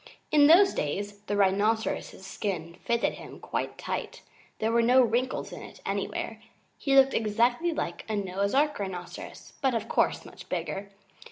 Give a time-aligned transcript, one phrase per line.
[0.31, 4.23] In those days the Rhinoceros's skin fitted him quite tight.
[4.57, 6.41] There were no wrinkles in it anywhere.
[6.79, 10.89] He looked exactly like a Noah's Ark Rhinoceros, but of course much bigger.